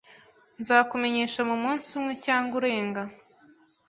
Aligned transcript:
Nzakumenyesha 0.59 1.39
mumunsi 1.49 1.87
umwe 1.97 2.13
cyangwa 2.25 2.53
urenga. 2.59 3.01